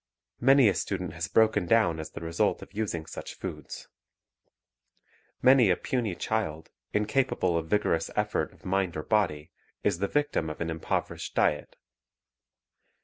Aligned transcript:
Many 0.39 0.67
a 0.67 0.73
student 0.73 1.13
has 1.13 1.27
broken 1.27 1.67
down 1.67 1.99
as 1.99 2.09
the 2.09 2.21
result 2.21 2.63
of 2.63 2.73
using 2.73 3.05
such 3.05 3.35
foods. 3.35 3.87
Many 5.43 5.69
a 5.69 5.77
puny 5.77 6.15
child, 6.15 6.71
incapable 6.91 7.55
of 7.55 7.67
vigorous 7.67 8.09
effort 8.15 8.51
of 8.51 8.65
mind 8.65 8.97
or 8.97 9.03
body, 9.03 9.51
is 9.83 9.99
the 9.99 10.07
victim 10.07 10.49
of 10.49 10.59
an 10.59 10.71
impoverished 10.71 11.35
diet. 11.35 11.75